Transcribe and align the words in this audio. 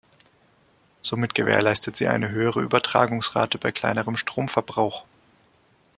Somit 1.03 1.35
gewährleistet 1.35 1.95
sie 1.95 2.07
eine 2.07 2.29
höhere 2.31 2.61
Übertragungsrate 2.63 3.59
bei 3.59 3.71
kleinerem 3.71 4.17
Stromverbrauch. 4.17 5.05